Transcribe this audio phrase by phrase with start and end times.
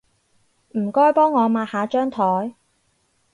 [0.75, 2.55] 唔該幫我抹下張枱